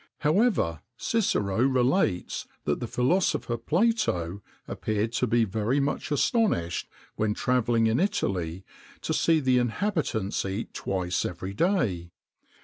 However, 0.21 0.81
Cicero 0.97 1.61
relates 1.61 2.47
that 2.63 2.79
the 2.79 2.87
philosopher 2.87 3.55
Plato 3.55 4.41
appeared 4.67 5.13
to 5.13 5.27
be 5.27 5.43
very 5.45 5.79
much 5.79 6.09
astonished, 6.11 6.89
when 7.17 7.35
travelling 7.35 7.85
in 7.85 7.99
Italy, 7.99 8.65
to 9.01 9.13
see 9.13 9.39
the 9.39 9.59
inhabitants 9.59 10.43
eat 10.43 10.73
twice 10.73 11.23
every 11.23 11.53
day. 11.53 12.09